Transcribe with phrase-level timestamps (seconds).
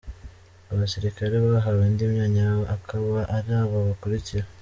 [0.71, 4.45] Abasirikali bahawe indi myanya akaba ari aba bakurikira:.